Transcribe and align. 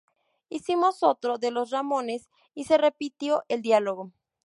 Hicimos 0.49 1.03
otra 1.03 1.37
de 1.37 1.51
los 1.51 1.69
Ramones 1.69 2.27
y 2.55 2.63
se 2.63 2.79
repitió 2.79 3.43
el 3.49 3.61
diálogo. 3.61 4.11